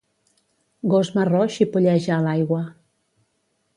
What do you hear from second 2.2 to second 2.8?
l'aigua